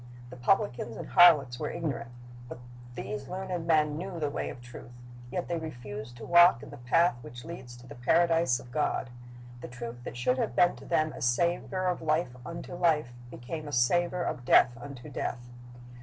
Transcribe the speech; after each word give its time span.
The 0.31 0.35
pub 0.35 0.57
licans 0.57 0.97
and 0.97 1.09
harlots 1.09 1.59
were 1.59 1.69
ignorant, 1.69 2.09
but 2.49 2.57
these 2.95 3.27
learned 3.27 3.67
men 3.67 3.99
knew 3.99 4.19
the 4.19 4.31
way 4.31 4.49
of 4.49 4.59
truth. 4.59 4.89
Yet 5.29 5.47
they 5.47 5.59
refused 5.59 6.17
to 6.17 6.25
walk 6.25 6.63
in 6.63 6.71
the 6.71 6.77
path 6.77 7.17
which 7.21 7.45
leads 7.45 7.77
to 7.77 7.85
the 7.85 7.93
Paradise 7.93 8.59
of 8.59 8.71
God. 8.71 9.11
The 9.61 9.67
truth 9.67 10.03
that 10.03 10.17
should 10.17 10.39
have 10.39 10.55
been 10.55 10.75
to 10.77 10.85
them 10.85 11.13
a 11.13 11.21
savor 11.21 11.85
of 11.85 12.01
life 12.01 12.35
unto 12.43 12.73
life 12.73 13.13
became 13.29 13.67
a 13.67 13.71
savor 13.71 14.23
of 14.23 14.43
death 14.43 14.75
unto 14.75 15.07
death. 15.07 15.47